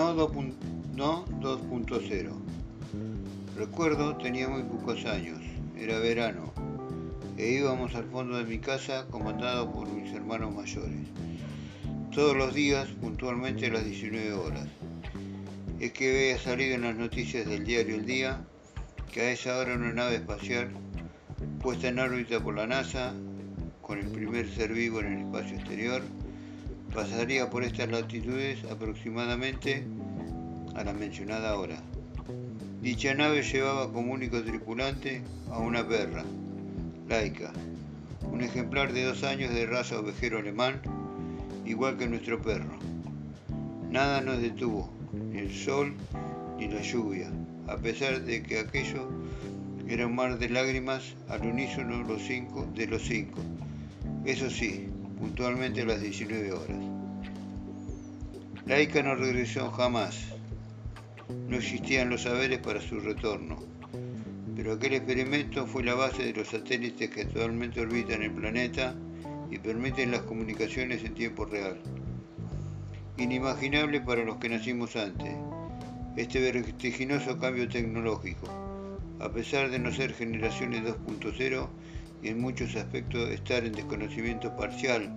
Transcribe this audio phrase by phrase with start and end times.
[0.00, 2.32] No 2.0.
[3.54, 5.38] Recuerdo tenía muy pocos años,
[5.76, 6.54] era verano,
[7.36, 11.06] e íbamos al fondo de mi casa comandado por mis hermanos mayores.
[12.14, 14.68] Todos los días, puntualmente a las 19 horas.
[15.80, 18.42] Es que había salido en las noticias del diario El Día
[19.12, 20.70] que a esa hora una nave espacial
[21.60, 23.12] puesta en órbita por la NASA,
[23.82, 26.00] con el primer ser vivo en el espacio exterior,
[26.94, 29.84] pasaría por estas latitudes aproximadamente
[30.74, 31.80] a la mencionada hora.
[32.82, 36.24] Dicha nave llevaba como único tripulante a una perra,
[37.08, 37.52] laica,
[38.30, 40.80] un ejemplar de dos años de raza ovejero alemán,
[41.66, 42.78] igual que nuestro perro.
[43.90, 45.94] Nada nos detuvo, ni el sol
[46.58, 47.30] ni la lluvia,
[47.68, 49.08] a pesar de que aquello
[49.88, 53.40] era un mar de lágrimas al unísono los cinco, de los cinco.
[54.24, 54.88] Eso sí,
[55.20, 56.78] puntualmente a las 19 horas.
[58.64, 60.18] Laika no regresó jamás.
[61.48, 63.58] No existían los saberes para su retorno.
[64.56, 68.94] Pero aquel experimento fue la base de los satélites que actualmente orbitan el planeta
[69.50, 71.78] y permiten las comunicaciones en tiempo real.
[73.18, 75.34] Inimaginable para los que nacimos antes,
[76.16, 78.48] este vertiginoso cambio tecnológico,
[79.20, 81.68] a pesar de no ser generaciones 2.0,
[82.22, 85.10] y en muchos aspectos estar en desconocimiento parcial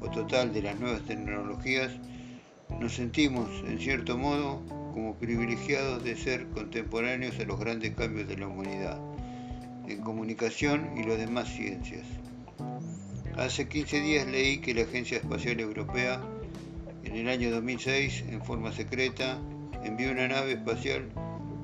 [0.00, 1.92] o total de las nuevas tecnologías,
[2.80, 4.60] nos sentimos, en cierto modo,
[4.92, 8.98] como privilegiados de ser contemporáneos a los grandes cambios de la humanidad,
[9.88, 12.06] en comunicación y las demás ciencias.
[13.36, 16.20] Hace 15 días leí que la Agencia Espacial Europea,
[17.04, 19.38] en el año 2006, en forma secreta,
[19.84, 21.10] envió una nave espacial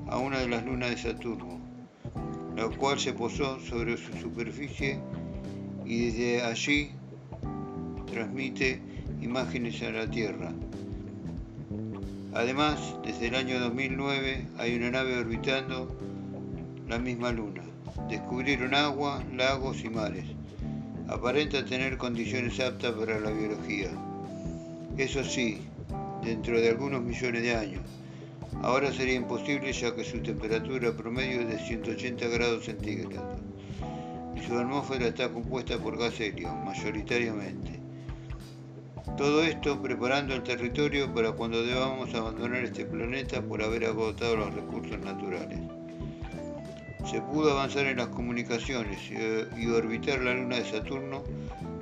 [0.07, 1.59] a una de las lunas de Saturno,
[2.55, 4.99] la cual se posó sobre su superficie
[5.85, 6.91] y desde allí
[8.11, 8.81] transmite
[9.21, 10.51] imágenes a la Tierra.
[12.33, 15.95] Además, desde el año 2009 hay una nave orbitando
[16.87, 17.63] la misma luna.
[18.09, 20.25] Descubrieron agua, lagos y mares.
[21.07, 23.89] Aparenta tener condiciones aptas para la biología.
[24.97, 25.59] Eso sí,
[26.23, 27.81] dentro de algunos millones de años.
[28.61, 33.39] Ahora sería imposible ya que su temperatura promedio es de 180 grados centígrados
[34.35, 37.79] y su atmósfera está compuesta por gas helio, mayoritariamente.
[39.17, 44.53] Todo esto preparando el territorio para cuando debamos abandonar este planeta por haber agotado los
[44.53, 45.59] recursos naturales.
[47.05, 48.97] Se pudo avanzar en las comunicaciones
[49.57, 51.23] y orbitar la luna de Saturno